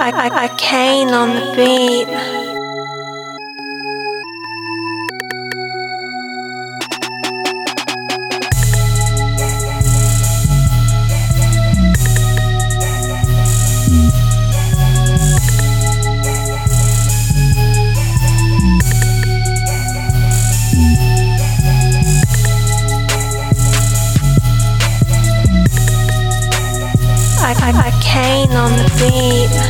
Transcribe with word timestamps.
Arcane 0.00 1.08
on 1.08 1.34
the 1.34 1.54
beat. 1.56 2.08
Arcane 27.74 28.52
on 28.52 28.70
the 28.70 28.86
beat. 28.98 29.67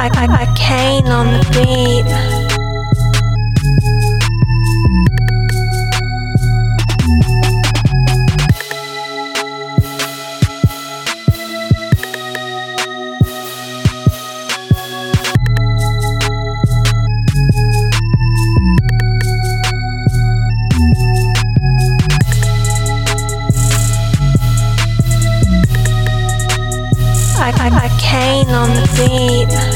Arcane 0.00 1.08
on 1.08 1.26
the 1.26 1.44
beat. 1.52 2.06
Arcane 27.72 28.48
on 28.48 28.70
the 28.70 28.88
beat. 28.96 29.69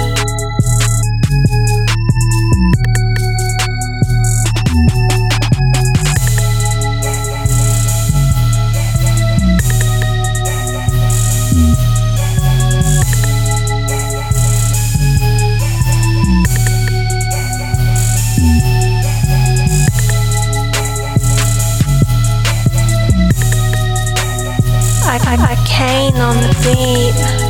Arcane 25.84 26.16
on 26.16 26.36
the 26.36 26.54
beat. 26.62 27.43